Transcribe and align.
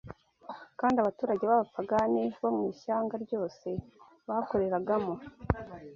kandi 0.79 0.97
abaturage 0.99 1.43
b’abapagani 1.45 2.21
bo 2.39 2.49
mu 2.55 2.63
ishyanga 2.71 3.15
ryose 3.25 3.67
bakoreragamo 4.27 5.13